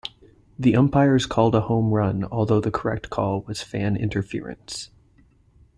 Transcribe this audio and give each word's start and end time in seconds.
The 0.57 0.75
umpires 0.75 1.27
called 1.27 1.53
a 1.53 1.61
home 1.61 1.91
run, 1.91 2.23
although 2.31 2.59
the 2.59 2.71
correct 2.71 3.11
call 3.11 3.41
was 3.41 3.61
fan 3.61 3.95
interference. 3.95 4.89